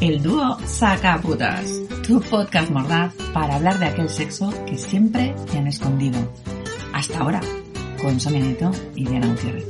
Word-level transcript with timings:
El 0.00 0.22
dúo 0.22 0.58
Sacaputas, 0.66 1.80
tu 2.06 2.18
podcast 2.20 2.70
mordaz 2.70 3.14
para 3.34 3.56
hablar 3.56 3.78
de 3.78 3.86
aquel 3.86 4.08
sexo 4.08 4.50
que 4.66 4.78
siempre 4.78 5.34
te 5.50 5.58
han 5.58 5.66
escondido. 5.66 6.18
Hasta 6.94 7.18
ahora, 7.18 7.40
con 8.00 8.18
Sonia 8.18 8.40
Neto 8.40 8.70
y 8.94 9.06
Diana 9.06 9.28
Gutiérrez. 9.28 9.66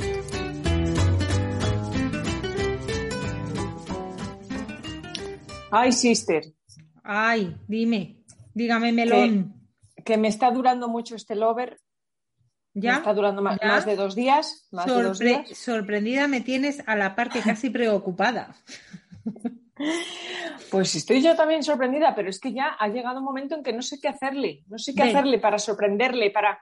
Ay, 5.70 5.92
sister, 5.92 6.44
Ay, 7.02 7.56
dime, 7.66 8.22
dígame 8.54 8.92
melón. 8.92 9.54
que 10.04 10.16
me 10.16 10.28
está 10.28 10.50
durando 10.50 10.88
mucho 10.88 11.16
este 11.16 11.34
lover. 11.34 11.80
Está 12.74 13.14
durando 13.14 13.40
más, 13.40 13.58
¿Ya? 13.60 13.68
más 13.68 13.86
de 13.86 13.94
dos 13.96 14.14
días. 14.14 14.66
Más 14.72 14.86
de 14.86 14.92
dos 15.02 15.20
Sorpre- 15.20 15.44
días. 15.46 15.58
sorprendida 15.58 16.26
me 16.28 16.40
tienes 16.40 16.82
a 16.86 16.96
la 16.96 17.14
parte 17.14 17.40
casi 17.40 17.70
preocupada. 17.70 18.54
Pues 20.70 20.94
estoy 20.94 21.20
yo 21.22 21.34
también 21.36 21.62
sorprendida, 21.62 22.14
pero 22.14 22.28
es 22.30 22.38
que 22.38 22.52
ya 22.52 22.76
ha 22.78 22.88
llegado 22.88 23.18
un 23.18 23.24
momento 23.24 23.54
en 23.56 23.62
que 23.62 23.72
no 23.72 23.82
sé 23.82 23.98
qué 24.00 24.08
hacerle. 24.08 24.62
No 24.68 24.78
sé 24.78 24.94
qué 24.94 25.02
Venga. 25.02 25.18
hacerle 25.18 25.38
para 25.38 25.58
sorprenderle, 25.58 26.30
para, 26.30 26.58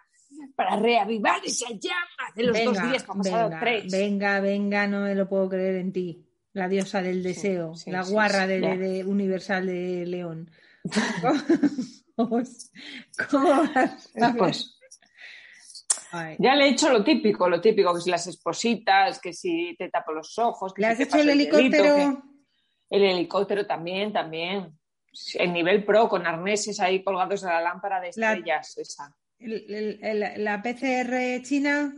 para 0.56 0.76
reavivar 0.76 1.40
esa 1.44 1.68
llama 1.70 2.32
de 2.34 2.42
los 2.44 2.64
dos 2.64 2.82
días 2.82 3.04
pasado 3.04 3.48
venga, 3.50 3.60
tres. 3.60 3.92
venga, 3.92 4.40
venga, 4.40 4.86
no 4.86 5.00
me 5.02 5.14
lo 5.14 5.28
puedo 5.28 5.48
creer 5.48 5.76
en 5.76 5.92
ti. 5.92 6.26
La 6.54 6.68
diosa 6.68 7.00
del 7.02 7.22
deseo, 7.22 7.74
sí, 7.74 7.90
la 7.90 8.02
sí, 8.04 8.12
guarra 8.12 8.46
de, 8.46 8.60
de 8.76 9.04
Universal 9.04 9.66
de 9.66 10.04
León. 10.06 10.50
¿Cómo, 12.16 12.42
cómo 13.30 13.48
vas 13.48 14.10
a 14.16 14.28
ver? 14.28 14.36
Pues 14.36 14.78
Ay. 16.12 16.36
ya 16.38 16.54
le 16.54 16.66
he 16.66 16.68
hecho 16.70 16.90
lo 16.92 17.02
típico, 17.02 17.48
lo 17.48 17.60
típico, 17.60 17.94
que 17.94 18.00
si 18.00 18.10
las 18.10 18.26
espositas, 18.26 19.18
que 19.20 19.32
si 19.32 19.74
te 19.78 19.88
tapo 19.88 20.12
los 20.12 20.38
ojos, 20.38 20.72
que 20.74 20.82
¿Le 20.82 20.88
si 20.88 20.92
has 20.92 20.98
te 20.98 21.04
hecho 21.04 21.18
el 21.22 21.30
helicóptero? 21.30 21.94
que- 21.96 22.16
El 22.90 23.04
helicóptero 23.04 23.66
también, 23.66 24.12
también. 24.12 24.78
El 25.34 25.52
nivel 25.52 25.84
pro, 25.84 26.08
con 26.08 26.26
arneses 26.26 26.78
ahí 26.80 27.02
colgados 27.02 27.40
de 27.42 27.48
la 27.48 27.60
lámpara 27.60 28.00
de 28.00 28.10
La- 28.16 28.32
estrellas, 28.32 28.78
esa. 28.78 29.14
El- 29.38 29.64
el- 29.68 29.98
el- 30.04 30.44
la 30.44 30.62
PCR 30.62 31.40
china? 31.42 31.92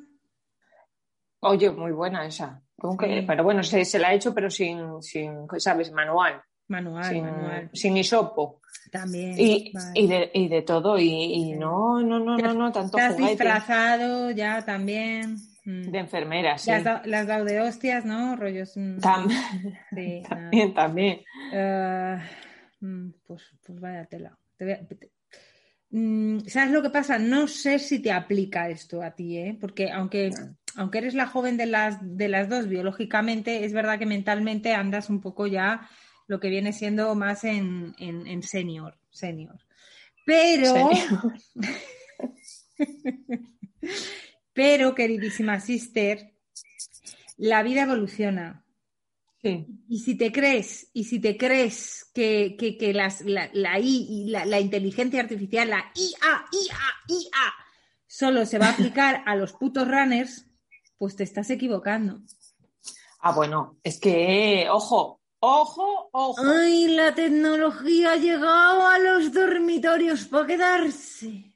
Oye, 1.40 1.70
muy 1.70 1.92
buena 1.92 2.26
esa. 2.26 2.60
¿Cómo 2.78 2.96
que? 2.96 3.20
Sí. 3.20 3.24
Pero 3.26 3.44
bueno, 3.44 3.62
se, 3.62 3.84
se 3.84 3.98
la 3.98 4.08
ha 4.08 4.14
hecho, 4.14 4.34
pero 4.34 4.50
sin, 4.50 5.02
sin 5.02 5.46
¿sabes? 5.58 5.92
Manual. 5.92 6.42
Manual, 6.68 7.04
sin, 7.04 7.24
manual. 7.24 7.70
sin 7.72 7.96
hisopo. 7.96 8.60
También. 8.90 9.34
Y, 9.38 9.72
vale. 9.72 10.00
y, 10.00 10.06
de, 10.06 10.30
y 10.34 10.48
de 10.48 10.62
todo. 10.62 10.98
Y, 10.98 11.08
y 11.10 11.52
no, 11.52 12.00
no, 12.00 12.18
no, 12.18 12.36
no, 12.38 12.54
no, 12.54 12.72
tanto 12.72 12.96
Te 12.96 13.02
has 13.02 13.14
juguete. 13.14 13.30
disfrazado 13.30 14.30
ya 14.30 14.64
también. 14.64 15.36
Mm. 15.64 15.90
De 15.90 15.98
enfermera, 15.98 16.58
sí. 16.58 16.70
Le 16.70 16.76
has, 17.16 17.26
dado, 17.26 17.44
de 17.44 17.60
hostias, 17.60 18.04
¿no? 18.04 18.36
Rollos. 18.36 18.76
mm, 18.76 18.98
Tam- 18.98 19.30
sí, 19.94 20.20
nada. 20.30 20.50
también, 20.50 20.74
también. 20.74 21.20
Eh, 21.52 22.18
mm, 22.80 23.08
pues, 23.26 23.42
pues 23.64 23.80
vaya 23.80 24.04
tela. 24.04 24.38
Te 24.56 24.64
voy 24.64 24.74
a- 24.74 24.86
te- 24.86 25.10
¿Sabes 26.48 26.72
lo 26.72 26.82
que 26.82 26.90
pasa? 26.90 27.18
No 27.18 27.46
sé 27.46 27.78
si 27.78 28.00
te 28.00 28.10
aplica 28.10 28.68
esto 28.68 29.00
a 29.00 29.12
ti, 29.12 29.38
¿eh? 29.38 29.56
Porque 29.60 29.92
aunque, 29.92 30.30
aunque 30.74 30.98
eres 30.98 31.14
la 31.14 31.26
joven 31.28 31.56
de 31.56 31.66
las, 31.66 31.98
de 32.02 32.26
las 32.28 32.48
dos 32.48 32.66
biológicamente, 32.68 33.64
es 33.64 33.72
verdad 33.72 33.98
que 34.00 34.06
mentalmente 34.06 34.74
andas 34.74 35.08
un 35.08 35.20
poco 35.20 35.46
ya 35.46 35.88
lo 36.26 36.40
que 36.40 36.48
viene 36.48 36.72
siendo 36.72 37.14
más 37.14 37.44
en, 37.44 37.94
en, 37.98 38.26
en 38.26 38.42
senior, 38.42 38.98
senior. 39.10 39.58
Pero, 40.24 40.90
pero, 44.52 44.94
queridísima 44.94 45.60
sister, 45.60 46.34
la 47.36 47.62
vida 47.62 47.82
evoluciona. 47.82 48.64
Sí. 49.42 49.66
Y 49.88 49.98
si 49.98 50.16
te 50.16 50.32
crees, 50.32 50.88
y 50.94 51.04
si 51.04 51.20
te 51.20 51.36
crees 51.36 52.10
que, 52.14 52.56
que, 52.58 52.78
que 52.78 52.94
las, 52.94 53.20
la, 53.20 53.50
la 53.52 53.78
I 53.78 54.06
y 54.08 54.30
la, 54.30 54.46
la 54.46 54.58
inteligencia 54.58 55.20
artificial, 55.20 55.68
la 55.68 55.92
IA, 55.94 56.46
IA, 56.50 56.78
IA, 57.08 57.54
solo 58.06 58.46
se 58.46 58.58
va 58.58 58.68
a 58.68 58.72
aplicar 58.72 59.22
a 59.26 59.36
los 59.36 59.52
putos 59.52 59.86
runners, 59.86 60.46
pues 60.96 61.16
te 61.16 61.24
estás 61.24 61.50
equivocando. 61.50 62.22
Ah, 63.20 63.32
bueno, 63.32 63.78
es 63.82 64.00
que, 64.00 64.66
ojo, 64.70 65.20
ojo, 65.44 66.08
ojo. 66.12 66.42
Ay, 66.42 66.88
la 66.88 67.14
tecnología 67.14 68.12
ha 68.12 68.16
llegado 68.16 68.86
a 68.86 68.98
los 68.98 69.32
dormitorios 69.32 70.24
para 70.26 70.46
quedarse. 70.46 71.52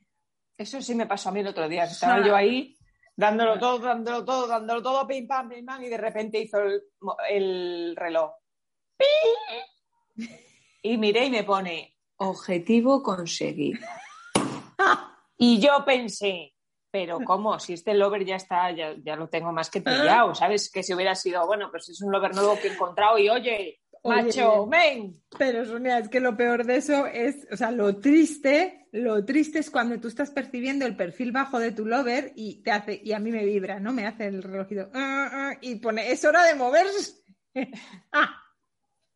Eso 0.56 0.82
sí 0.82 0.94
me 0.94 1.06
pasó 1.06 1.28
a 1.28 1.32
mí 1.32 1.40
el 1.40 1.46
otro 1.48 1.68
día. 1.68 1.86
que 1.86 1.92
Estaba 1.92 2.26
yo 2.26 2.34
ahí 2.34 2.76
dándolo 3.16 3.58
todo, 3.58 3.78
dándolo 3.80 4.24
todo, 4.24 4.46
dándolo 4.46 4.82
todo, 4.82 5.06
pim, 5.06 5.26
pam, 5.26 5.48
pim, 5.48 5.66
pam, 5.66 5.82
y 5.82 5.88
de 5.88 5.96
repente 5.96 6.40
hizo 6.40 6.60
el, 6.60 6.82
el 7.28 7.96
reloj. 7.96 8.30
¡Pi! 8.96 10.28
Y 10.82 10.96
miré 10.98 11.26
y 11.26 11.30
me 11.30 11.44
pone, 11.44 11.96
objetivo 12.16 13.02
conseguido. 13.02 13.80
Y 15.40 15.60
yo 15.60 15.84
pensé, 15.84 16.52
pero 16.90 17.20
¿cómo? 17.24 17.58
Si 17.58 17.74
este 17.74 17.94
lover 17.94 18.24
ya 18.24 18.36
está, 18.36 18.70
ya, 18.70 18.94
ya 19.02 19.16
lo 19.16 19.28
tengo 19.28 19.52
más 19.52 19.70
que 19.70 19.80
pillado, 19.80 20.34
¿sabes? 20.34 20.70
Que 20.70 20.82
si 20.82 20.94
hubiera 20.94 21.14
sido, 21.14 21.46
bueno, 21.46 21.70
pues 21.70 21.88
es 21.88 22.00
un 22.00 22.12
lover 22.12 22.34
nuevo 22.34 22.58
que 22.58 22.68
he 22.68 22.72
encontrado 22.72 23.18
y 23.18 23.28
oye, 23.28 23.80
Oye. 24.02 24.22
macho, 24.22 24.66
men. 24.66 25.14
Pero 25.38 25.64
Sonia, 25.66 25.98
es 25.98 26.08
que 26.08 26.20
lo 26.20 26.36
peor 26.36 26.64
de 26.64 26.76
eso 26.76 27.06
es, 27.06 27.46
o 27.52 27.56
sea, 27.56 27.70
lo 27.70 27.96
triste, 27.98 28.86
lo 28.92 29.24
triste 29.24 29.58
es 29.58 29.70
cuando 29.70 30.00
tú 30.00 30.08
estás 30.08 30.30
percibiendo 30.30 30.86
el 30.86 30.96
perfil 30.96 31.32
bajo 31.32 31.58
de 31.58 31.72
tu 31.72 31.84
lover 31.84 32.32
y 32.36 32.62
te 32.62 32.70
hace, 32.70 33.00
y 33.02 33.12
a 33.12 33.18
mí 33.18 33.30
me 33.30 33.44
vibra, 33.44 33.80
¿no? 33.80 33.92
Me 33.92 34.06
hace 34.06 34.26
el 34.26 34.42
relojito 34.42 34.90
ah, 34.94 35.28
ah, 35.32 35.58
y 35.60 35.76
pone, 35.76 36.10
es 36.10 36.24
hora 36.24 36.44
de 36.44 36.54
moverse. 36.54 37.14
Ah. 38.12 38.47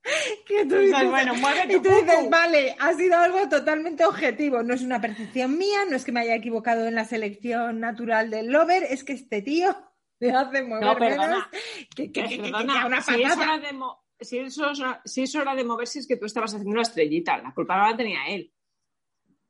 Que 0.47 0.67
tú 0.67 0.77
Dices, 0.77 1.09
bueno, 1.09 1.35
y 1.69 1.81
tú 1.81 1.89
dices, 1.89 2.29
vale, 2.31 2.77
ha 2.81 2.93
sido 2.95 3.17
algo 3.17 3.49
totalmente 3.49 4.05
objetivo, 4.05 4.63
no 4.63 4.75
es 4.75 4.83
una 4.83 5.01
percepción 5.01 5.57
mía, 5.57 5.81
no 5.89 5.97
es 5.97 6.05
que 6.05 6.13
me 6.13 6.21
haya 6.21 6.35
equivocado 6.35 6.87
en 6.87 6.95
la 6.97 7.05
selección 7.05 7.79
natural 7.81 8.29
del 8.31 8.49
lover, 8.49 8.83
es 8.85 9.05
que 9.05 9.13
este 9.13 9.43
tío 9.43 9.77
me 10.21 10.31
hace 10.31 10.63
mover 10.63 10.85
No, 10.85 10.97
perdona. 10.97 11.27
menos 11.29 11.45
que, 11.95 12.11
que, 12.11 12.13
que- 12.13 12.29
que- 12.29 12.37
que 12.37 12.43
Perdona, 12.43 12.87
una 12.87 13.01
si, 13.03 13.23
es 13.23 13.29
patata. 13.31 13.43
hora 13.55 13.59
de 13.59 13.79
si 14.25 14.39
es 14.39 14.59
hora- 14.59 15.03
si 15.05 15.25
de 15.57 15.65
moverse 15.65 15.99
es 16.01 16.07
que 16.07 16.17
tú 16.17 16.27
estabas 16.27 16.53
haciendo 16.53 16.71
una 16.73 16.83
estrellita, 16.83 17.39
la 17.39 17.53
culpa 17.55 17.77
no 17.77 17.91
la 17.91 17.97
tenía 17.97 18.27
él. 18.29 18.53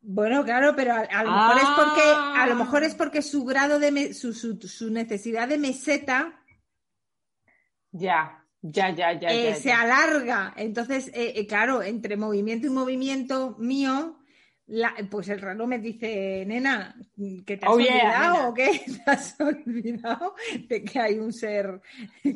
Bueno, 0.00 0.44
claro, 0.44 0.74
pero 0.76 0.92
a, 0.94 0.98
a 1.00 1.22
lo 1.24 1.30
Ah. 1.30 1.54
mejor 1.54 1.62
es 1.62 1.68
porque 1.76 2.02
a 2.40 2.46
lo 2.46 2.54
mejor 2.56 2.82
es 2.84 2.94
porque 2.94 3.22
su 3.22 3.44
grado 3.44 3.78
de 3.78 3.90
me- 3.92 4.12
su, 4.14 4.32
su- 4.34 4.60
su 4.60 4.90
necesidad 4.90 5.46
de 5.48 5.58
meseta 5.58 6.42
Ya, 7.92 8.41
ya, 8.62 8.90
ya, 8.90 9.12
ya. 9.20 9.28
eh, 9.30 9.50
ya, 9.50 9.54
se 9.56 9.72
alarga. 9.72 10.54
Entonces, 10.56 11.08
eh, 11.08 11.34
eh, 11.36 11.46
claro, 11.46 11.82
entre 11.82 12.16
movimiento 12.16 12.66
y 12.66 12.70
movimiento 12.70 13.56
mío, 13.58 14.16
la- 14.72 14.94
pues 15.10 15.28
el 15.28 15.40
reloj 15.40 15.68
me 15.68 15.78
dice, 15.78 16.44
nena, 16.46 16.96
¿que 17.44 17.56
te 17.58 17.66
has 17.66 17.72
Oh, 17.72 17.74
olvidado 17.74 18.48
o 18.48 18.54
qué? 18.54 18.80
¿Te 19.04 19.10
has 19.10 19.38
olvidado 19.40 20.34
de 20.68 20.82
que 20.82 20.98
hay 20.98 21.18
un 21.18 21.32
ser 21.32 21.80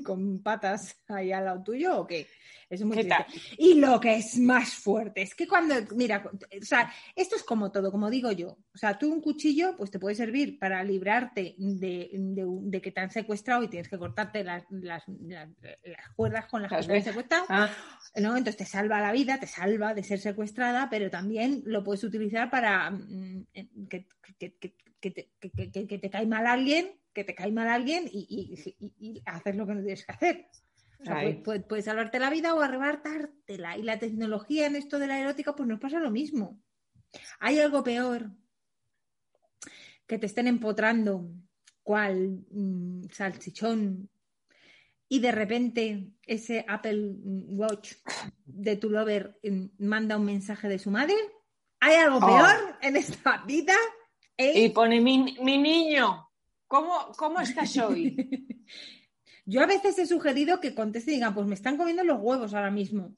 con 0.05 0.43
patas 0.43 1.03
ahí 1.09 1.33
al 1.33 1.45
lado 1.47 1.63
tuyo 1.63 2.01
o 2.01 2.07
qué? 2.07 2.27
Es 2.69 2.83
muy 2.85 2.97
¿Qué 2.97 3.05
triste. 3.05 3.25
tal? 3.25 3.43
Y 3.59 3.75
lo 3.75 4.01
que 4.01 4.17
es 4.17 4.39
más 4.41 4.75
fuerte 4.75 5.23
es 5.23 5.37
que 5.37 5.47
cuando, 5.47 5.77
mira, 5.95 6.25
o 6.29 6.65
sea, 6.65 6.93
esto 7.15 7.37
es 7.37 7.45
como 7.45 7.71
todo, 7.71 7.93
como 7.93 8.11
digo 8.11 8.33
yo. 8.33 8.59
O 8.75 8.77
sea, 8.79 8.99
tú 8.99 9.13
un 9.13 9.21
cuchillo, 9.21 9.77
pues 9.77 9.93
te 9.93 10.01
puede 10.01 10.17
servir 10.17 10.59
para 10.59 10.83
librarte 10.83 11.55
de, 11.57 12.11
de- 12.13 12.45
de 12.45 12.81
que 12.83 12.91
te 12.91 13.01
han 13.01 13.13
secuestrado 13.13 13.63
y 13.63 13.69
tienes 13.69 13.89
que 13.89 13.97
cortarte 13.99 14.43
las, 14.43 14.65
las- 14.71 15.05
las- 15.07 15.49
las 15.85 16.09
cuerdas 16.17 16.47
con 16.47 16.61
las 16.63 16.73
que 16.73 16.83
te 16.89 16.97
han 16.97 17.05
secuestrado. 17.05 17.45
Ah, 17.51 17.71
¿no? 18.17 18.31
Entonces 18.37 18.57
te 18.57 18.65
salva 18.67 19.01
la 19.01 19.13
vida, 19.13 19.39
te 19.39 19.47
salva 19.47 19.95
de 19.95 20.03
ser 20.03 20.19
secuestrada, 20.19 20.89
pero 20.91 21.09
también 21.09 21.63
lo 21.67 21.85
puedes 21.85 22.03
utilizar 22.03 22.26
para 22.51 22.91
mm, 22.91 23.47
que, 23.89 24.07
que- 24.39 24.57
que- 25.01 25.87
que 25.87 25.99
te, 25.99 26.11
cae 26.11 26.27
mal 26.27 26.47
alguien, 26.47 27.01
que 27.13 27.25
te 27.25 27.35
cae 27.35 27.53
mal 27.53 27.69
alguien 27.69 28.09
y, 28.11 28.27
y, 28.29 28.85
y- 28.85 28.95
y 28.99 29.23
hacer 29.27 29.55
lo 29.57 29.67
que 29.67 29.75
no 29.75 29.81
tienes 29.83 30.05
que 30.05 30.13
hacer. 30.13 30.49
O 31.01 31.05
sea, 31.05 31.17
Ahí. 31.17 31.25
puede, 31.25 31.43
puede- 31.43 31.61
puede 31.61 31.83
salvarte 31.83 32.19
la 32.19 32.31
vida 32.31 32.55
o 32.55 32.61
arrebatártela. 32.61 33.77
Y 33.77 33.83
la 33.83 33.99
tecnología 33.99 34.67
en 34.67 34.77
esto 34.77 34.99
de 34.99 35.07
la 35.07 35.21
erótica, 35.21 35.55
pues 35.55 35.69
nos 35.69 35.79
pasa 35.81 36.01
lo 36.01 36.11
mismo. 36.11 36.61
Hay 37.39 37.59
algo 37.61 37.83
peor 37.85 38.31
que 40.07 40.19
te 40.19 40.27
estén 40.27 40.47
empotrando, 40.47 41.31
cual 41.83 42.45
mm, 42.51 43.05
salchichón 43.13 44.09
y 45.09 45.21
de 45.21 45.33
repente 45.33 46.11
ese 46.27 46.65
Apple 46.67 47.15
Watch 47.23 47.93
de 48.45 48.77
tu 48.77 48.91
lover 48.91 49.39
mm, 49.43 49.67
manda 49.87 50.17
un 50.17 50.25
mensaje 50.25 50.69
de 50.69 50.79
su 50.79 50.91
madre? 50.91 51.15
¿Hay 51.87 51.95
algo 51.97 52.19
Oh. 52.19 52.27
peor 52.27 52.77
en 52.83 52.97
esta 52.97 53.39
vida? 53.47 53.75
¿Eh? 54.37 54.65
Y 54.65 54.69
pone 54.71 55.01
mi, 55.01 55.37
mi 55.41 55.57
niño, 55.57 56.29
¿cómo, 56.67 57.13
¿cómo 57.17 57.41
estás 57.41 57.77
hoy? 57.79 58.17
Yo 59.45 59.63
a 59.63 59.67
veces 59.67 59.97
he 60.01 60.07
sugerido 60.07 60.61
que 60.61 60.75
conteste 60.75 61.13
y 61.13 61.15
digan, 61.15 61.33
pues 61.35 61.47
me 61.47 61.55
están 61.55 61.77
comiendo 61.77 62.03
los 62.03 62.19
huevos 62.21 62.53
ahora 62.55 62.71
mismo. 62.73 63.15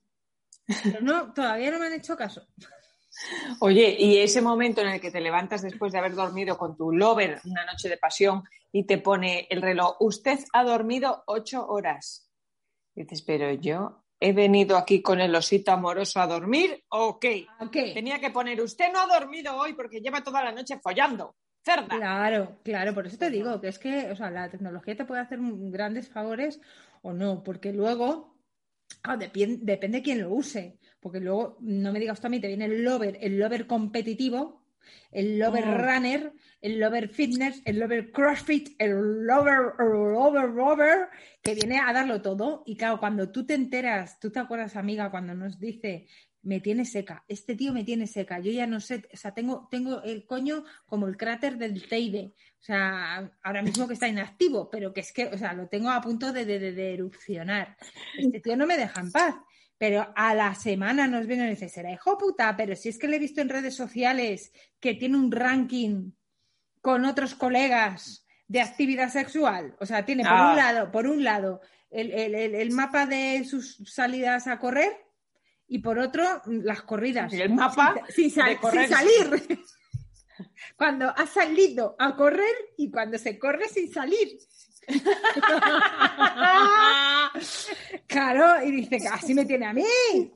Pero 0.85 1.01
no, 1.01 1.33
todavía 1.33 1.71
no 1.71 1.79
me 1.79 1.87
han 1.87 1.95
hecho 1.95 2.15
caso. 2.17 2.47
Oye, 3.61 3.97
y 3.99 4.19
ese 4.19 4.43
momento 4.43 4.83
en 4.83 4.89
el 4.89 5.01
que 5.01 5.11
te 5.11 5.21
levantas 5.23 5.63
después 5.63 5.91
de 5.93 5.99
haber 5.99 6.15
dormido 6.15 6.59
con 6.59 6.77
tu 6.77 6.93
lover 6.93 7.41
una 7.47 7.65
noche 7.65 7.89
de 7.89 7.97
pasión 7.97 8.45
y 8.71 8.85
te 8.85 8.99
pone 8.99 9.47
el 9.51 9.63
reloj, 9.63 9.97
usted 10.01 10.39
ha 10.53 10.63
dormido 10.63 11.25
ocho 11.27 11.67
horas. 11.67 12.31
Dices, 12.95 13.23
pero 13.23 13.51
yo 13.55 14.05
he 14.21 14.33
venido 14.33 14.77
aquí 14.77 15.01
con 15.01 15.21
el 15.21 15.35
osito 15.35 15.73
amoroso 15.73 16.21
a 16.21 16.27
dormir, 16.27 16.85
¿o 16.89 17.19
qué? 17.19 17.47
¿A 17.59 17.71
Tenía 17.71 18.19
que 18.19 18.31
poner, 18.31 18.61
usted 18.61 18.93
no 18.93 19.01
ha 19.01 19.07
dormido 19.19 19.57
hoy 19.57 19.75
porque 19.75 20.01
lleva 20.01 20.23
toda 20.23 20.43
la 20.43 20.53
noche 20.53 20.79
follando. 20.83 21.37
Cerda. 21.65 21.89
Claro, 21.89 22.59
claro, 22.63 22.95
por 22.95 23.07
eso 23.07 23.19
te 23.19 23.31
digo 23.31 23.61
que 23.61 23.69
es 23.69 23.79
que, 23.79 24.11
o 24.11 24.17
sea, 24.17 24.31
la 24.31 24.49
tecnología 24.49 24.97
te 24.97 25.05
puede 25.05 25.21
hacer 25.21 25.39
grandes 25.41 26.09
favores 26.09 26.61
o 27.03 27.13
no, 27.13 27.43
porque 27.43 27.73
luego, 27.73 28.37
depien- 29.05 29.59
depende 29.61 29.99
de 29.99 30.03
quién 30.05 30.21
lo 30.23 30.31
use, 30.31 30.79
porque 31.01 31.21
luego, 31.21 31.57
no 31.61 31.93
me 31.93 32.01
digas 32.01 32.21
tú 32.21 32.27
a 32.27 32.31
mí, 32.31 32.41
te 32.41 32.49
viene 32.49 32.65
el 32.67 32.83
lover, 32.83 33.19
el 33.21 33.39
lover 33.39 33.67
competitivo, 33.67 34.63
el 35.13 35.39
lover 35.39 35.65
runner, 35.67 36.33
el 36.61 36.79
lover 36.81 37.09
fitness, 37.09 37.63
el 37.65 37.79
lover 37.79 38.11
crossfit, 38.13 38.71
el 38.79 39.25
lover, 39.27 39.75
lover, 39.79 40.49
lover, 40.51 41.09
que 41.43 41.55
viene 41.55 41.79
a 41.81 41.93
darlo 41.93 42.21
todo. 42.23 42.63
Y 42.67 42.77
claro, 42.77 42.99
cuando 42.99 43.31
tú 43.31 43.47
te 43.47 43.55
enteras, 43.55 44.19
tú 44.21 44.31
te 44.31 44.39
acuerdas, 44.41 44.77
amiga, 44.77 45.11
cuando 45.11 45.35
nos 45.35 45.59
dice, 45.59 46.07
me 46.43 46.61
tiene 46.61 46.85
seca, 46.85 47.25
este 47.29 47.57
tío 47.57 47.73
me 47.73 47.85
tiene 47.85 48.07
seca, 48.07 48.39
yo 48.39 48.51
ya 48.53 48.67
no 48.67 48.81
sé, 48.81 49.03
o 49.13 49.17
sea, 49.17 49.35
tengo, 49.35 49.69
tengo 49.71 50.03
el 50.03 50.25
coño 50.25 50.65
como 50.87 51.07
el 51.09 51.17
cráter 51.17 51.59
del 51.59 51.87
Teide, 51.87 52.33
o 52.61 52.63
sea, 52.63 53.31
ahora 53.43 53.61
mismo 53.63 53.87
que 53.89 53.95
está 53.95 54.09
inactivo, 54.09 54.71
pero 54.71 54.93
que 54.95 55.01
es 55.01 55.13
que, 55.13 55.27
o 55.27 55.37
sea, 55.37 55.53
lo 55.53 55.69
tengo 55.69 55.91
a 55.91 56.01
punto 56.01 56.33
de, 56.33 56.45
de- 56.45 56.59
de- 56.61 56.73
de 56.73 56.95
erupcionar. 56.95 57.77
Este 58.17 58.41
tío 58.41 58.57
no 58.57 58.67
me 58.67 58.77
deja 58.79 59.01
en 59.01 59.11
paz. 59.13 59.35
Pero 59.79 60.13
a 60.17 60.35
la 60.35 60.55
semana 60.57 61.07
nos 61.07 61.27
viene 61.27 61.47
y 61.47 61.51
dice, 61.51 61.69
será 61.69 61.93
hijo 61.93 62.19
puta, 62.19 62.57
pero 62.57 62.75
si 62.75 62.89
es 62.89 62.99
que 62.99 63.07
le 63.07 63.17
he 63.17 63.21
visto 63.21 63.41
en 63.41 63.49
redes 63.49 63.77
sociales 63.77 64.53
que 64.81 64.95
tiene 64.95 65.17
un 65.17 65.31
ranking 65.31 66.11
con 66.81 67.05
otros 67.05 67.35
colegas 67.37 68.27
de 68.49 68.61
actividad 68.61 69.09
sexual. 69.11 69.77
O 69.79 69.87
sea, 69.87 70.05
tiene 70.05 70.25
por 70.25 70.33
Ah. 70.33 70.51
un 70.51 70.57
lado, 70.57 70.91
por 70.91 71.07
un 71.07 71.23
lado, 71.23 71.61
el, 71.91 72.11
el- 72.13 72.35
el- 72.55 72.71
mapa 72.73 73.07
de 73.07 73.45
sus 73.45 73.77
salidas 73.87 74.47
a 74.49 74.59
correr 74.59 74.93
y 75.69 75.79
por 75.79 75.99
otro, 75.99 76.43
las 76.47 76.83
corridas. 76.83 77.33
Y 77.33 77.41
el 77.41 77.51
mapa 77.55 77.95
sin, 78.09 78.31
sal- 78.31 78.49
de 78.49 78.57
correr. 78.59 78.87
sin 78.89 78.97
salir. 78.97 79.61
cuando 80.77 81.09
ha 81.09 81.27
salido 81.27 81.95
a 81.99 82.17
correr 82.17 82.55
y 82.77 82.91
cuando 82.91 83.19
se 83.19 83.39
corre 83.39 83.69
sin 83.69 83.93
salir. 83.93 84.39
claro, 88.07 88.65
y 88.67 88.71
dice 88.73 88.99
que 88.99 89.09
así 89.09 89.35
me 89.35 89.45
tiene 89.45 89.67
a 89.67 89.73
mí. 89.73 89.85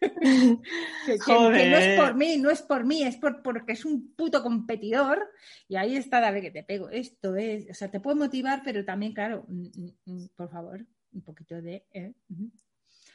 que- 0.00 1.18
que 1.26 1.70
no 1.70 1.76
es 1.78 2.00
por 2.00 2.14
mí, 2.14 2.36
no 2.38 2.50
es 2.50 2.62
por 2.62 2.84
mí, 2.84 3.02
es 3.02 3.16
por, 3.16 3.42
porque 3.42 3.72
es 3.72 3.84
un 3.84 4.14
puto 4.14 4.42
competidor. 4.42 5.28
Y 5.68 5.76
ahí 5.76 5.96
está, 5.96 6.20
dale 6.20 6.40
que 6.42 6.50
te 6.50 6.62
pego. 6.62 6.88
Esto 6.90 7.36
es, 7.36 7.68
o 7.70 7.74
sea, 7.74 7.90
te 7.90 8.00
puede 8.00 8.16
motivar, 8.16 8.62
pero 8.64 8.84
también, 8.84 9.12
claro, 9.12 9.44
mm, 9.48 9.66
mm, 9.74 9.90
mm, 10.06 10.26
por 10.36 10.50
favor, 10.50 10.84
un 11.12 11.22
poquito 11.22 11.60
de. 11.60 11.84
eh. 11.92 12.12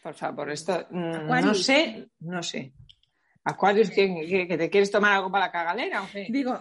Por 0.04 0.14
favor, 0.16 0.50
esto 0.52 0.88
no 0.92 1.54
sé, 1.54 2.10
no 2.20 2.42
sé. 2.44 2.74
Aquarius, 3.44 3.90
¿qué- 3.90 4.26
qué- 4.28 4.48
que 4.48 4.58
te 4.58 4.70
quieres 4.70 4.92
tomar 4.92 5.14
algo 5.14 5.32
para 5.32 5.46
la 5.48 5.52
cagalera 5.52 6.04
o 6.04 6.08
qué? 6.12 6.28
Digo, 6.30 6.60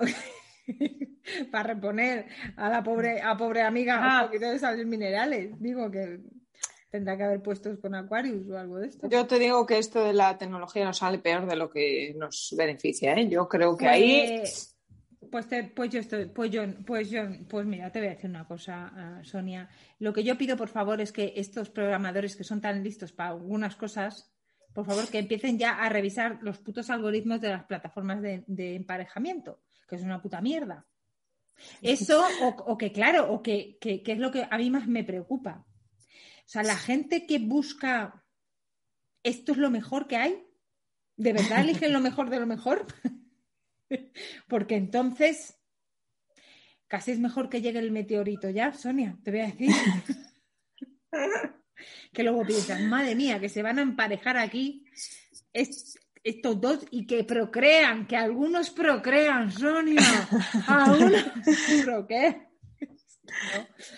para 1.51 1.75
reponer 1.75 2.27
a 2.57 2.69
la 2.69 2.83
pobre, 2.83 3.21
a 3.23 3.37
pobre 3.37 3.63
amiga 3.63 3.99
Ah. 4.01 4.21
un 4.23 4.27
poquito 4.29 4.51
de 4.51 4.59
sales 4.59 4.87
minerales. 4.87 5.51
Digo 5.61 5.91
que 5.91 6.21
tendrá 6.91 7.17
que 7.17 7.23
haber 7.25 7.41
puestos 7.43 7.79
con 7.79 7.95
Aquarius 7.95 8.49
o 8.51 8.59
algo 8.59 8.79
de 8.79 8.89
esto. 8.89 9.09
Yo 9.09 9.27
te 9.27 9.39
digo 9.39 9.65
que 9.67 9.79
esto 9.79 10.05
de 10.05 10.13
la 10.13 10.37
tecnología 10.39 10.85
nos 10.85 10.99
sale 10.99 11.19
peor 11.19 11.47
de 11.47 11.57
lo 11.57 11.71
que 11.71 12.15
nos 12.19 12.55
beneficia, 12.57 13.15
¿eh? 13.15 13.29
Yo 13.29 13.49
creo 13.49 13.77
que 13.77 13.87
ahí... 13.89 14.39
Pues, 14.41 14.77
pues, 15.31 15.47
te- 15.49 15.65
pues 15.65 15.91
yo 15.91 16.01
estoy, 16.01 16.27
pues 16.27 16.51
yo, 16.51 16.63
pues 16.85 17.09
yo, 17.11 17.23
pues 17.49 17.65
mira, 17.65 17.93
te 17.93 18.01
voy 18.01 18.09
a 18.09 18.13
decir 18.15 18.29
una 18.29 18.45
cosa, 18.49 18.91
ah, 18.97 19.21
Sonia. 19.23 19.69
Lo 20.01 20.13
que 20.13 20.25
yo 20.25 20.37
pido, 20.37 20.57
por 20.57 20.69
favor, 20.69 21.01
es 21.01 21.13
que 21.13 21.35
estos 21.37 21.71
programadores 21.71 22.35
que 22.35 22.43
son 22.43 22.61
tan 22.61 22.83
listos 22.83 23.13
para 23.13 23.31
algunas 23.31 23.77
cosas, 23.77 24.33
por 24.75 24.85
favor, 24.87 25.07
que 25.09 25.19
empiecen 25.19 25.59
ya 25.59 25.73
a 25.81 25.89
revisar 25.89 26.39
los 26.43 26.59
putos 26.59 26.91
algoritmos 26.91 27.41
de 27.41 27.51
las 27.51 27.65
plataformas 27.65 28.21
de, 28.23 28.43
de 28.49 28.75
emparejamiento, 28.75 29.61
que 29.89 29.95
es 29.97 30.03
una 30.03 30.21
puta 30.21 30.41
mierda. 30.41 30.85
Eso, 31.83 32.25
o, 32.43 32.79
que 32.79 32.93
claro, 32.93 33.33
o 33.33 33.43
que, 33.43 33.79
que, 33.81 34.03
que 34.03 34.13
es 34.13 34.19
lo 34.19 34.31
que 34.31 34.47
a 34.51 34.59
mí 34.59 34.71
más 34.71 34.87
me 34.87 35.05
preocupa. 35.05 35.67
O 36.07 36.49
sea, 36.53 36.63
la 36.63 36.77
gente 36.77 37.27
que 37.27 37.39
busca 37.39 38.25
esto 39.23 39.53
es 39.53 39.59
lo 39.59 39.71
mejor 39.71 40.07
que 40.07 40.17
hay, 40.17 40.47
¿de 41.17 41.33
verdad 41.33 41.61
eligen 41.61 41.93
lo 41.93 42.01
mejor 42.01 42.31
de 42.31 42.41
lo 42.41 42.47
mejor? 42.47 42.87
Porque 44.49 44.77
entonces 44.77 45.59
casi 46.89 47.13
es 47.13 47.19
mejor 47.21 47.49
que 47.49 47.61
llegue 47.61 47.79
el 47.79 47.93
meteorito 47.93 48.51
ya, 48.51 48.73
Sonia, 48.73 49.17
te 49.23 49.31
voy 49.31 49.41
a 49.41 49.47
decir. 49.47 49.71
que 52.13 52.23
luego 52.23 52.45
piensas, 52.45 52.81
madre 52.81 53.15
mía, 53.15 53.39
que 53.39 53.49
se 53.49 53.63
van 53.63 53.79
a 53.79 53.83
emparejar 53.83 54.37
aquí 54.37 54.85
es- 55.53 55.99
estos 56.23 56.61
dos 56.61 56.87
y 56.91 57.07
que 57.07 57.25
procrean, 57.25 58.07
que 58.07 58.17
algunos 58.17 58.71
procrean, 58.71 59.51
Sonia. 59.51 60.01
Algunos 60.69 61.25
procrean. 61.85 62.47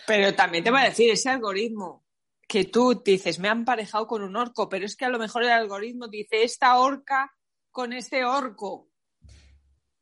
Pero 0.07 0.35
también 0.35 0.63
te 0.65 0.71
voy 0.71 0.81
a 0.81 0.85
decir, 0.85 1.11
ese 1.11 1.31
algoritmo 1.31 2.05
que 2.47 2.65
tú 2.65 3.03
dices, 3.05 3.39
me 3.39 3.49
han 3.49 3.59
emparejado 3.61 4.07
con 4.07 4.23
un 4.23 4.37
orco, 4.37 4.69
pero 4.69 4.85
es 4.85 4.95
que 4.95 5.05
a 5.07 5.09
lo 5.09 5.19
mejor 5.19 5.43
el 5.43 5.51
algoritmo 5.51 6.07
dice, 6.09 6.43
esta 6.43 6.79
orca 6.79 7.33
con 7.71 7.93
este 7.95 8.25
orco. 8.25 8.91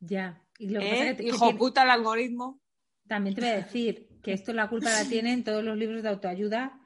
Ya. 0.01 0.43
Y 0.59 0.71
lo 0.71 0.81
que 0.81 0.87
¿Eh? 0.87 0.91
pasa 0.91 1.05
es 1.11 1.17
que- 1.17 1.23
que 1.23 1.29
Hijo 1.29 1.45
tiene- 1.47 1.59
puta 1.59 1.83
el 1.85 1.91
algoritmo. 1.91 2.61
También 3.07 3.35
te 3.37 3.41
voy 3.43 3.51
a 3.51 3.57
decir 3.57 4.09
que 4.23 4.33
esto 4.33 4.53
la 4.53 4.69
culpa 4.69 4.91
la 4.91 5.05
tienen 5.09 5.45
todos 5.45 5.63
los 5.65 5.77
libros 5.77 6.03
de 6.03 6.09
autoayuda 6.09 6.81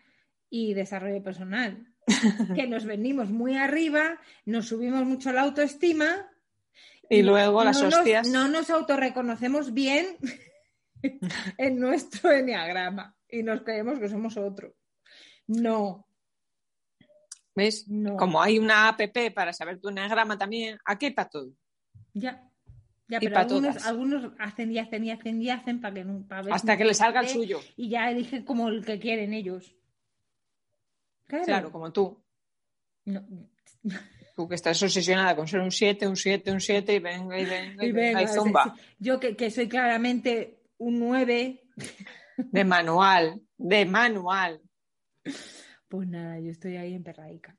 y 0.51 0.75
desarrollo 0.75 1.23
personal. 1.23 1.94
Que 2.55 2.67
nos 2.69 2.85
venimos 2.85 3.31
muy 3.31 3.57
arriba, 3.57 4.19
nos 4.45 4.69
subimos 4.69 5.05
mucho 5.05 5.33
la 5.33 5.43
autoestima 5.43 6.29
Y 7.09 7.23
luego 7.23 7.65
las 7.65 7.79
no 7.79 7.85
nos- 7.85 7.95
hostias. 7.95 8.29
no 8.29 8.49
nos 8.49 8.71
autorreconocemos 8.71 9.73
bien 9.73 10.07
en 11.59 11.79
nuestro 11.81 12.31
enneagrama 12.33 13.15
y 13.29 13.43
nos 13.43 13.63
creemos 13.63 13.99
que 13.99 14.09
somos 14.09 14.37
otro. 14.37 14.75
No, 15.47 16.07
¿Ves? 17.55 17.87
no. 17.89 18.17
Como 18.17 18.43
hay 18.43 18.59
una 18.59 18.89
app 18.89 19.01
para 19.35 19.53
saber 19.53 19.81
tu 19.81 19.89
enagrama 19.89 20.37
también, 20.39 20.79
aquí 20.85 21.11
para 21.11 21.29
todo. 21.29 21.53
Ya. 22.13 22.43
Ya, 23.07 23.19
Y 23.21 23.27
pero 23.29 23.39
algunos, 23.39 23.75
todas. 23.77 23.87
algunos 23.87 24.33
hacen 24.39 24.73
y 24.73 24.79
hacen 24.79 25.05
y 25.05 25.11
hacen 25.11 25.43
y 25.43 25.51
hacen 25.51 25.79
para 25.81 25.95
que 25.95 26.05
ver 26.05 26.53
Hasta 26.53 26.77
que 26.79 26.87
le 26.87 26.95
salga 26.95 27.21
el 27.21 27.29
suyo. 27.29 27.61
Y 27.77 27.91
ya 27.91 28.11
eligen 28.11 28.45
como 28.45 28.69
el 28.71 28.83
que 28.83 28.99
quieren 28.99 29.35
ellos. 29.35 29.77
Claro. 31.43 31.47
Claro, 31.47 31.73
como 31.73 31.93
tú. 31.93 32.23
No, 33.07 33.25
Tú 34.35 34.49
que 34.49 34.57
estás 34.57 34.83
obsesionada 34.83 35.37
con 35.37 35.47
ser 35.47 35.61
un 35.61 35.71
7, 35.71 36.09
un 36.09 36.17
7, 36.17 36.51
un 36.51 36.61
7 36.61 36.95
y 36.95 36.99
venga 36.99 37.39
y 37.39 37.45
venga 37.45 37.85
y, 37.85 37.89
Y 37.89 37.93
venga, 37.93 38.23
y 38.23 38.27
zumba. 38.27 38.75
Yo 38.99 39.21
que, 39.21 39.37
que 39.37 39.51
soy 39.51 39.69
claramente 39.69 40.63
un 40.79 40.99
9, 40.99 41.63
De 42.37 42.65
manual, 42.65 43.41
de 43.57 43.85
manual. 43.85 44.61
pues 45.89 46.09
nada, 46.09 46.41
yo 46.41 46.51
estoy 46.51 46.77
ahí 46.77 46.95
en 46.95 47.05
perraica. 47.05 47.57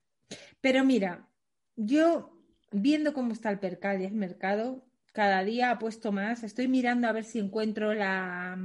Pero 0.60 0.84
mira, 0.84 1.30
yo 1.78 2.36
viendo 2.72 3.14
cómo 3.14 3.32
está 3.32 3.52
el 3.52 3.60
percal 3.60 4.02
y 4.02 4.06
el 4.06 4.14
mercado, 4.14 4.86
cada 5.14 5.44
día 5.46 5.72
apuesto 5.72 6.12
más. 6.12 6.44
Estoy 6.44 6.68
mirando 6.68 7.08
a 7.08 7.14
ver 7.14 7.24
si 7.24 7.40
encuentro 7.40 7.94
la, 7.94 8.58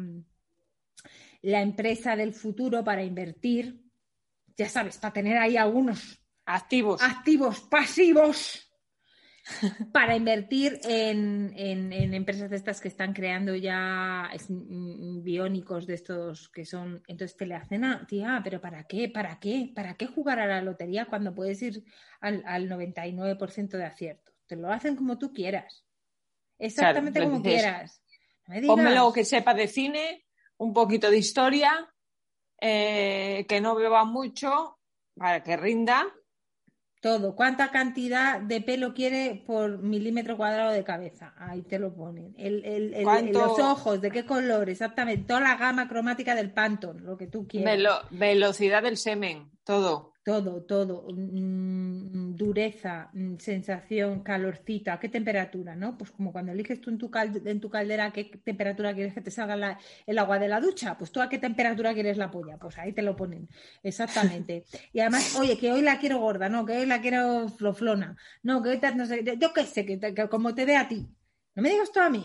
la 1.43 1.63
empresa 1.63 2.17
del 2.17 2.33
futuro 2.33 2.83
para 2.83 3.05
invertir. 3.05 3.85
Ya 4.61 4.69
sabes, 4.69 4.99
para 4.99 5.15
tener 5.15 5.39
ahí 5.39 5.57
algunos 5.57 6.21
Activos. 6.45 7.01
activos 7.01 7.61
pasivos 7.63 8.71
para 9.91 10.15
invertir 10.17 10.79
en, 10.85 11.51
en- 11.57 11.93
en 11.95 12.13
empresas 12.13 12.51
de 12.51 12.57
estas 12.57 12.79
que 12.79 12.89
están 12.89 13.15
creando 13.15 13.55
ya 13.55 14.29
mm, 14.51 15.23
biónicos 15.23 15.87
de 15.87 15.95
estos 15.95 16.51
que 16.51 16.67
son. 16.67 17.03
Entonces 17.09 17.39
te 17.39 17.47
le 17.47 17.55
hacen 17.55 17.85
a, 17.85 18.07
tía, 18.07 18.39
pero 18.45 18.61
¿para 18.61 18.85
qué? 18.87 19.09
¿Para 19.09 19.41
qué? 19.41 19.73
¿Para 19.75 19.95
qué 19.95 20.07
jugar 20.07 20.39
a 20.41 20.47
la 20.47 20.61
lotería 20.61 21.07
cuando 21.07 21.35
puedes 21.35 21.63
ir 21.63 21.83
al, 22.21 22.43
al 22.45 22.69
99% 22.69 23.79
de 23.79 23.85
acierto? 23.87 24.33
Te 24.47 24.57
lo 24.57 24.71
hacen 24.71 24.95
como 24.95 25.17
tú 25.17 25.33
quieras. 25.33 25.87
Exactamente 26.59 27.19
Claro, 27.21 27.33
como 27.33 27.43
dices, 27.43 27.63
quieras. 27.63 28.03
No 28.47 28.55
me 28.55 28.61
digas. 28.61 28.77
Pónmelo 28.77 29.13
que 29.15 29.25
sepa 29.25 29.55
de 29.55 29.69
cine, 29.69 30.27
un 30.59 30.75
poquito 30.75 31.11
de 31.11 31.17
historia 31.17 31.90
eh, 32.61 33.47
que 33.49 33.61
no 33.61 33.75
beba 33.75 34.05
mucho 34.05 34.79
para 35.17 35.43
que 35.43 35.57
rinda. 35.57 36.07
Todo. 37.01 37.35
¿Cuánta 37.35 37.71
cantidad 37.71 38.41
de 38.41 38.61
pelo 38.61 38.93
quiere 38.93 39.43
por 39.47 39.79
milímetro 39.79 40.37
cuadrado 40.37 40.71
de 40.71 40.85
cabeza? 40.85 41.33
Ahí 41.39 41.63
te 41.63 41.79
lo 41.79 41.95
ponen. 41.95 42.35
El, 42.37 42.63
el- 42.63 42.93
el- 42.93 43.05
¿Cuánto- 43.05 43.39
Los 43.41 43.59
ojos, 43.59 44.03
¿de 44.03 44.11
qué 44.11 44.27
color? 44.27 44.69
Exactamente. 44.69 45.25
Toda 45.27 45.41
la 45.41 45.57
gama 45.57 45.89
cromática 45.89 46.35
del 46.35 46.53
Pantone, 46.53 47.01
lo 47.01 47.17
que 47.17 47.27
tú 47.27 47.47
quieras. 47.49 47.75
Velo- 47.75 48.03
velocidad 48.11 48.83
del 48.83 48.99
semen, 48.99 49.51
todo. 49.65 50.13
Todo, 50.31 50.53
todo. 50.65 50.95
Mm, 51.13 52.37
dureza, 52.37 53.11
mm, 53.15 53.37
sensación, 53.39 54.23
calorcito. 54.23 54.93
¿A 54.93 55.01
qué 55.01 55.09
temperatura, 55.09 55.75
no? 55.75 55.97
Pues 55.99 56.11
como 56.13 56.31
cuando 56.33 56.53
eliges 56.53 56.81
tú 56.81 56.91
en 56.91 56.99
tu, 56.99 57.11
cal- 57.11 57.43
en 57.45 57.61
tu 57.61 57.69
caldera 57.69 58.13
qué 58.13 58.25
temperatura 58.51 58.95
quieres 58.95 59.15
que 59.15 59.23
te 59.23 59.31
salga 59.33 59.79
el 60.07 60.19
agua 60.19 60.39
de 60.39 60.47
la 60.49 60.61
ducha. 60.61 60.97
Pues 60.99 61.11
tú 61.11 61.21
a 61.21 61.29
qué 61.29 61.39
temperatura 61.39 61.95
quieres 61.95 62.17
la 62.17 62.31
polla. 62.31 62.59
Pues 62.59 62.79
ahí 62.79 62.93
te 62.93 63.03
lo 63.03 63.17
ponen. 63.17 63.49
Exactamente. 63.83 64.65
Y 64.93 65.01
además, 65.01 65.35
oye, 65.35 65.59
que 65.59 65.73
hoy 65.73 65.83
la 65.83 65.99
quiero 65.99 66.19
gorda, 66.19 66.49
no, 66.49 66.65
que 66.65 66.77
hoy 66.79 66.87
la 66.87 67.01
quiero 67.01 67.49
floflona. 67.49 68.17
No, 68.45 68.63
que 68.63 68.69
hoy 68.71 68.81
no 68.97 69.07
sé, 69.07 69.25
yo 69.39 69.53
qué 69.53 69.65
sé, 69.67 69.85
que 69.85 70.29
como 70.31 70.55
te 70.55 70.65
dé 70.67 70.77
a 70.77 70.87
ti. 70.87 71.09
No 71.57 71.63
me 71.63 71.71
digas 71.71 71.91
tú 71.93 71.99
a 72.01 72.09
mí. 72.11 72.25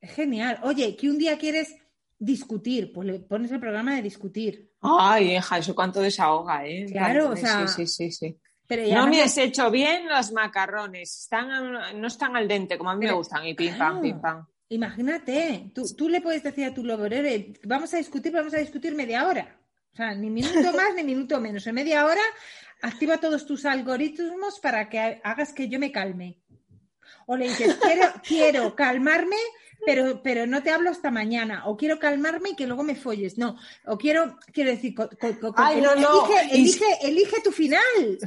Es 0.00 0.12
genial. 0.12 0.58
Oye, 0.62 0.96
que 0.96 1.10
un 1.10 1.18
día 1.18 1.38
quieres 1.38 1.74
discutir, 2.18 2.92
pues 2.92 3.06
le 3.06 3.20
pones 3.20 3.50
el 3.52 3.60
programa 3.60 3.96
de 3.96 4.02
discutir. 4.02 4.69
Ay, 4.82 5.36
hija, 5.36 5.58
eso 5.58 5.74
cuánto 5.74 6.00
desahoga, 6.00 6.66
¿eh? 6.66 6.86
Claro, 6.90 7.30
o 7.30 7.36
sea, 7.36 7.68
sí, 7.68 7.86
sí, 7.86 8.10
sí. 8.10 8.36
Pero 8.66 8.86
y 8.86 8.92
No 8.92 9.06
me 9.06 9.22
has 9.22 9.36
hecho 9.36 9.70
bien 9.70 10.08
los 10.08 10.32
macarrones, 10.32 11.20
están, 11.22 12.00
no 12.00 12.06
están 12.06 12.36
al 12.36 12.46
dente 12.48 12.78
como 12.78 12.90
a 12.90 12.96
mí 12.96 13.04
me 13.06 13.12
gustan 13.12 13.44
y 13.46 13.54
pim 13.54 13.74
claro. 13.74 13.94
pam, 13.94 14.02
pim 14.02 14.20
pam. 14.20 14.46
Imagínate, 14.68 15.70
tú, 15.74 15.82
tú 15.96 16.08
le 16.08 16.20
puedes 16.20 16.42
decir 16.42 16.64
a 16.64 16.72
tu 16.74 16.84
loborere, 16.84 17.52
vamos 17.64 17.92
a 17.94 17.98
discutir, 17.98 18.32
vamos 18.32 18.54
a 18.54 18.58
discutir 18.58 18.94
media 18.94 19.26
hora. 19.26 19.56
O 19.92 19.96
sea, 19.96 20.14
ni 20.14 20.30
minuto 20.30 20.72
más 20.76 20.94
ni 20.94 21.02
minuto 21.04 21.40
menos. 21.40 21.66
En 21.66 21.74
media 21.74 22.06
hora 22.06 22.20
activa 22.82 23.18
todos 23.18 23.44
tus 23.46 23.64
algoritmos 23.66 24.60
para 24.60 24.88
que 24.88 24.98
ha- 24.98 25.20
hagas 25.24 25.52
que 25.52 25.68
yo 25.68 25.78
me 25.78 25.90
calme. 25.92 26.38
O 27.26 27.36
le 27.36 27.48
dices, 27.48 27.74
quiero, 27.82 28.04
quiero 28.26 28.74
calmarme, 28.76 29.36
pero, 29.86 30.22
pero 30.22 30.46
no 30.46 30.62
te 30.62 30.70
hablo 30.70 30.90
hasta 30.90 31.10
mañana. 31.10 31.66
O 31.66 31.76
quiero 31.76 31.98
calmarme 31.98 32.50
y 32.50 32.56
que 32.56 32.66
luego 32.66 32.82
me 32.82 32.94
folles. 32.94 33.38
No. 33.38 33.56
O 33.86 33.96
quiero, 33.98 34.36
quiero 34.52 34.70
decir, 34.70 34.94
co- 34.94 35.08
co- 35.08 35.38
co- 35.40 35.54
Ay, 35.56 35.80
no, 35.80 35.94
no. 35.94 36.26
elige, 36.26 36.46
Y- 36.56 36.60
elige, 36.60 36.84
elige 37.02 37.36
tu 37.42 37.52
final. 37.52 38.18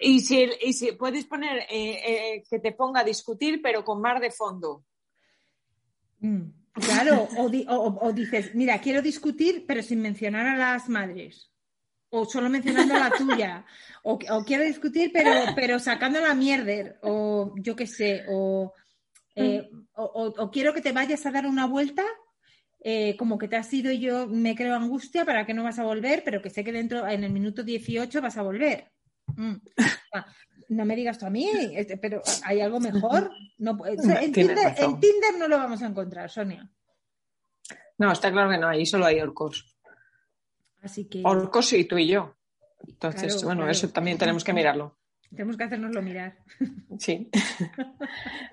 Y 0.00 0.20
si, 0.20 0.48
y 0.62 0.72
si 0.72 0.92
puedes 0.92 1.24
poner 1.26 1.58
eh, 1.70 2.00
eh, 2.06 2.44
que 2.48 2.58
te 2.60 2.72
ponga 2.72 3.00
a 3.00 3.04
discutir, 3.04 3.60
pero 3.62 3.84
con 3.84 4.00
mar 4.00 4.20
de 4.20 4.30
fondo. 4.30 4.84
Mm, 6.20 6.50
Claro, 6.74 7.28
o, 7.38 7.48
di- 7.48 7.66
o- 7.68 7.98
o 8.02 8.12
dices, 8.12 8.54
mira, 8.54 8.80
quiero 8.80 9.02
discutir, 9.02 9.64
pero 9.66 9.82
sin 9.82 10.00
mencionar 10.00 10.46
a 10.46 10.56
las 10.56 10.88
madres. 10.88 11.50
O 12.10 12.24
solo 12.24 12.48
mencionando 12.48 12.94
la 12.94 13.10
tuya. 13.10 13.66
O, 14.04 14.12
o 14.30 14.44
quiero 14.44 14.62
discutir, 14.62 15.10
pero, 15.12 15.30
pero 15.56 15.80
sacando 15.80 16.20
la 16.20 16.34
mierder. 16.34 16.98
O 17.02 17.52
yo 17.56 17.74
qué 17.74 17.86
sé. 17.88 18.22
O, 18.28 18.72
eh, 19.38 19.70
o, 19.94 20.04
o- 20.04 20.42
o 20.44 20.50
quiero 20.50 20.72
que 20.74 20.80
te 20.80 20.92
vayas 20.92 21.24
a 21.26 21.30
dar 21.30 21.46
una 21.46 21.66
vuelta, 21.66 22.04
eh, 22.80 23.16
como 23.16 23.38
que 23.38 23.48
te 23.48 23.56
has 23.56 23.72
ido 23.72 23.90
y 23.90 23.98
yo 23.98 24.26
me 24.28 24.54
creo 24.54 24.74
angustia 24.74 25.24
para 25.24 25.44
que 25.46 25.54
no 25.54 25.64
vas 25.64 25.78
a 25.78 25.84
volver, 25.84 26.22
pero 26.24 26.40
que 26.42 26.50
sé 26.50 26.62
que 26.64 26.72
dentro, 26.72 27.06
en 27.08 27.24
el 27.24 27.32
minuto 27.32 27.62
18 27.62 28.20
vas 28.20 28.36
a 28.36 28.42
volver. 28.42 28.90
Mm. 29.36 29.54
Ah, 30.12 30.24
No 30.70 30.84
me 30.86 30.96
digas 30.96 31.18
tú 31.18 31.26
a 31.26 31.30
mí, 31.30 31.48
este, 31.74 31.96
pero 31.98 32.22
¿hay 32.44 32.60
algo 32.62 32.80
mejor? 32.80 33.30
No, 33.58 33.78
en, 33.86 34.32
Tinder, 34.32 34.56
en 34.76 35.00
Tinder 35.00 35.38
no 35.38 35.48
lo 35.48 35.56
vamos 35.58 35.82
a 35.82 35.86
encontrar, 35.86 36.30
Sonia. 36.30 36.70
No, 37.98 38.12
está 38.12 38.30
claro 38.32 38.48
que 38.50 38.58
no, 38.58 38.68
ahí 38.68 38.86
solo 38.86 39.04
hay 39.06 39.20
orcos. 39.20 39.76
Así 40.82 41.06
que 41.08 41.22
Orcos 41.24 41.72
y 41.72 41.84
tú 41.84 41.98
y 41.98 42.06
yo. 42.06 42.36
Entonces, 42.86 43.32
Claro, 43.34 43.46
bueno, 43.46 43.60
claro. 43.62 43.72
eso 43.72 43.88
también 43.90 44.16
tenemos 44.16 44.44
que 44.44 44.52
mirarlo. 44.52 44.96
Tenemos 45.30 45.56
que 45.56 45.64
hacernoslo 45.64 46.02
mirar. 46.02 46.36
Sí. 46.98 47.30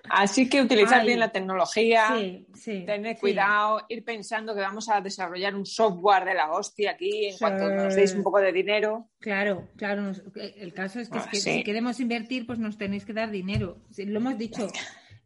Así 0.10 0.48
que 0.50 0.62
utilizar 0.62 1.02
Ay. 1.02 1.08
bien 1.08 1.20
la 1.20 1.32
tecnología, 1.32 2.14
Sí, 2.18 2.46
sí. 2.54 2.84
tener 2.86 3.16
sí. 3.16 3.22
cuidado, 3.22 3.82
ir 3.90 4.04
pensando 4.04 4.54
que 4.54 4.62
vamos 4.62 4.88
a 4.90 5.02
desarrollar 5.02 5.56
un 5.56 5.66
software 5.66 6.26
de 6.26 6.34
la 6.36 6.52
hostia 6.52 6.92
aquí 6.92 7.28
en 7.28 7.38
cuanto 7.38 7.70
nos 7.70 7.96
deis 7.96 8.14
un 8.14 8.24
poco 8.24 8.40
de 8.40 8.52
dinero. 8.52 9.10
Claro, 9.20 9.68
claro. 9.78 10.02
nos- 10.04 10.22
el 10.36 10.74
caso 10.74 11.00
es 11.00 11.10
que, 11.10 11.18
es 11.18 11.28
que 11.28 11.38
sí. 11.38 11.54
si 11.56 11.64
queremos 11.64 12.00
invertir, 12.00 12.46
pues 12.46 12.60
nos 12.60 12.78
tenéis 12.78 13.06
que 13.06 13.14
dar 13.14 13.32
dinero. 13.32 13.78
Lo 13.98 14.20
hemos 14.20 14.38
dicho. 14.38 14.68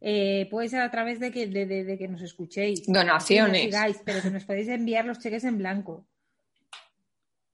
eh, 0.00 0.48
puede 0.50 0.68
ser 0.70 0.80
a 0.80 0.90
través 0.90 1.20
de 1.20 1.30
que, 1.30 1.46
de, 1.46 1.66
de- 1.66 1.84
de 1.84 1.98
que 1.98 2.08
nos 2.08 2.22
escuchéis. 2.22 2.86
Donaciones. 2.86 3.52
que 3.52 3.66
nos 3.66 3.74
sigáis, 3.74 4.00
pero 4.04 4.22
que 4.22 4.30
nos 4.30 4.44
podéis 4.44 4.68
enviar 4.68 5.04
los 5.04 5.18
cheques 5.18 5.44
en 5.44 5.58
blanco. 5.58 6.06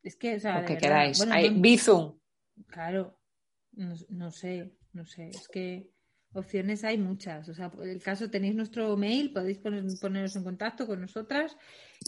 Es 0.04 0.14
que, 0.14 0.36
o 0.36 0.38
sea, 0.40 0.60
Lo 0.60 0.66
que 0.66 0.74
verdad, 0.74 0.80
queráis. 0.88 1.18
bueno, 1.18 1.34
no- 1.34 1.60
Bizum. 1.60 2.12
Claro, 2.68 3.15
no, 3.76 3.94
no 4.10 4.30
sé, 4.30 4.72
no 4.92 5.06
sé, 5.06 5.28
es 5.30 5.48
que 5.48 5.90
opciones 6.32 6.84
hay 6.84 6.98
muchas. 6.98 7.48
O 7.48 7.54
sea, 7.54 7.70
el 7.82 8.02
caso 8.02 8.28
tenéis 8.30 8.54
nuestro 8.54 8.94
mail, 8.96 9.32
podéis 9.32 9.58
poner- 9.58 9.84
poneros 10.00 10.36
en 10.36 10.44
contacto 10.44 10.86
con 10.86 11.00
nosotras 11.00 11.56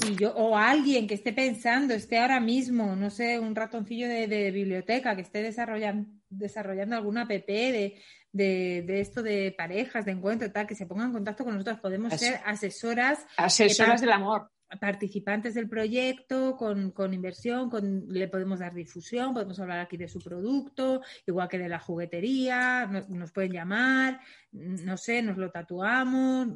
y 0.06 0.16
yo, 0.16 0.32
o 0.34 0.56
alguien 0.56 1.06
que 1.06 1.14
esté 1.14 1.32
pensando, 1.32 1.94
esté 1.94 2.18
ahora 2.18 2.40
mismo, 2.40 2.94
no 2.94 3.08
sé, 3.10 3.38
un 3.38 3.54
ratoncillo 3.54 4.06
de, 4.08 4.26
de 4.26 4.50
biblioteca 4.50 5.14
que 5.16 5.22
esté 5.22 5.42
desarrollando, 5.42 6.10
desarrollando 6.28 6.96
alguna 6.96 7.22
app 7.22 7.30
de, 7.30 7.96
de, 8.32 8.82
de 8.87 9.00
esto 9.00 9.22
de 9.22 9.54
parejas, 9.56 10.04
de 10.04 10.12
encuentro, 10.12 10.52
tal, 10.52 10.66
que 10.66 10.75
se 10.75 10.87
ponga 10.87 11.04
en 11.04 11.12
contacto 11.12 11.44
con 11.44 11.54
nosotros. 11.54 11.80
Podemos 11.80 12.12
ser 12.12 12.40
asesoras 12.44 13.25
Asesoras 13.37 14.00
¿Qué 14.00 14.06
del 14.06 14.12
amor. 14.12 14.50
Participantes 14.80 15.54
del 15.54 15.68
proyecto, 15.68 16.56
con, 16.56 16.90
con 16.90 17.14
inversión, 17.14 17.70
con, 17.70 18.06
le 18.08 18.28
podemos 18.28 18.58
dar 18.58 18.75
difusión, 18.75 19.32
podemos 19.32 19.58
hablar 19.60 19.80
aquí 19.80 19.96
de 19.96 20.08
su 20.08 20.18
producto, 20.18 21.00
igual 21.26 21.48
que 21.48 21.58
de 21.58 21.68
la 21.68 21.78
juguetería, 21.78 22.87
nos, 22.87 23.08
nos 23.08 23.32
pueden 23.32 23.52
llamar, 23.52 24.20
no 24.52 24.96
sé, 24.96 25.22
nos 25.22 25.38
lo 25.38 25.50
tatuamos, 25.50 26.48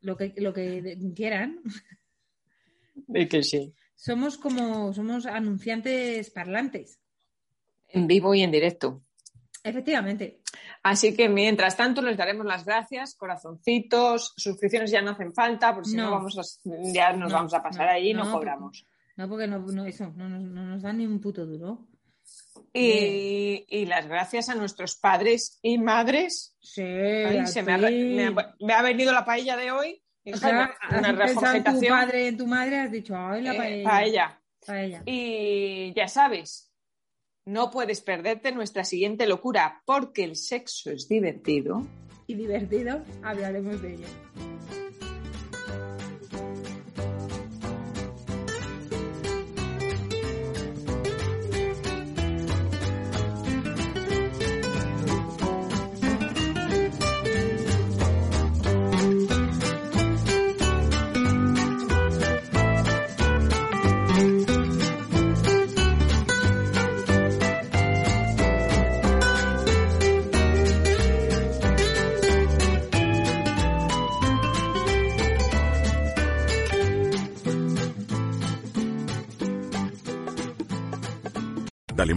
lo 0.00 0.16
que, 0.16 0.32
lo 0.36 0.52
que 0.52 0.98
quieran. 1.14 1.60
Y 3.08 3.26
que 3.26 3.42
sí. 3.42 3.74
Somos 3.94 4.38
como, 4.38 4.92
somos 4.92 5.26
anunciantes 5.26 6.30
parlantes, 6.30 7.00
En 7.88 8.06
vivo 8.06 8.34
y 8.34 8.42
en 8.42 8.50
directo. 8.50 9.02
Efectivamente. 9.62 10.40
Así 10.82 11.14
que 11.16 11.28
mientras 11.28 11.76
tanto 11.76 12.00
les 12.02 12.16
daremos 12.16 12.46
las 12.46 12.64
gracias, 12.64 13.14
corazoncitos, 13.14 14.32
suscripciones 14.36 14.90
ya 14.90 15.02
no 15.02 15.10
hacen 15.12 15.32
falta, 15.34 15.74
porque 15.74 15.90
si 15.90 15.96
no, 15.96 16.04
No. 16.04 16.10
vamos 16.12 16.38
a- 16.38 16.70
ya 16.92 17.12
nos 17.12 17.30
No, 17.30 17.36
vamos 17.36 17.54
a 17.54 17.62
pasar 17.62 17.86
no, 17.86 17.92
ahí 17.92 18.10
y 18.10 18.14
no, 18.14 18.30
cobramos. 18.32 18.86
No, 19.16 19.28
porque 19.28 19.46
no, 19.46 19.84
eso, 19.86 20.12
no, 20.16 20.28
nos- 20.28 20.42
no 20.42 20.62
nos 20.64 20.82
dan 20.82 20.98
ni 20.98 21.06
un 21.06 21.20
puto 21.20 21.44
duro. 21.46 21.86
Y, 22.72 23.64
y 23.68 23.86
las 23.86 24.06
gracias 24.06 24.48
a 24.48 24.54
nuestros 24.54 24.96
padres 24.96 25.58
y 25.62 25.78
madres. 25.78 26.56
Sí, 26.60 26.82
Ay, 26.82 27.46
se 27.46 27.62
me 27.62 27.72
ha, 27.72 27.78
ti. 27.78 27.84
re- 27.84 28.14
me 28.14 28.24
ha- 28.40 28.54
me 28.60 28.72
ha 28.74 28.82
venido 28.82 29.12
la 29.12 29.24
paella 29.24 29.56
de 29.56 29.70
hoy. 29.70 30.02
O 30.32 30.36
sea, 30.36 30.50
una 30.90 31.08
has 31.24 31.64
tu 31.64 31.80
padre 31.88 32.24
y 32.24 32.26
en 32.28 32.36
tu 32.36 32.46
madre, 32.46 32.80
has 32.80 32.92
dicho, 32.92 33.16
ay, 33.16 33.42
la 33.42 33.54
Eh, 33.54 33.56
paella. 33.56 33.88
paella. 33.88 34.42
Paella. 34.66 35.02
Y 35.06 35.94
ya 35.94 36.06
sabes, 36.08 36.67
no 37.48 37.70
puedes 37.70 38.02
perderte 38.02 38.52
nuestra 38.52 38.84
siguiente 38.84 39.26
locura, 39.26 39.82
porque 39.86 40.22
el 40.22 40.36
sexo 40.36 40.90
es 40.90 41.08
divertido. 41.08 41.82
y 42.26 42.34
divertido, 42.34 43.02
hablaremos 43.22 43.80
de 43.80 43.94
ello. 43.94 44.06